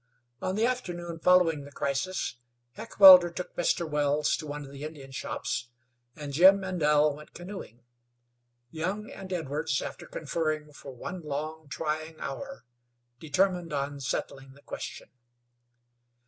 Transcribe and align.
On 0.41 0.55
the 0.55 0.65
afternoon 0.65 1.19
following 1.19 1.63
the 1.63 1.71
crisis 1.71 2.37
Heckewelder 2.71 3.29
took 3.29 3.55
Mr. 3.55 3.87
Wells 3.87 4.35
to 4.37 4.47
one 4.47 4.65
of 4.65 4.71
the 4.71 4.83
Indian 4.83 5.11
shops, 5.11 5.69
and 6.15 6.33
Jim 6.33 6.63
and 6.63 6.79
Nell 6.79 7.15
went 7.15 7.35
canoeing. 7.35 7.83
Young 8.71 9.11
and 9.11 9.31
Edwards, 9.31 9.79
after 9.79 10.07
conferring 10.07 10.73
for 10.73 10.91
one 10.91 11.21
long, 11.21 11.67
trying 11.69 12.19
hour, 12.19 12.65
determined 13.19 13.73
on 13.73 13.99
settling 13.99 14.53
the 14.53 14.63
question. 14.63 15.11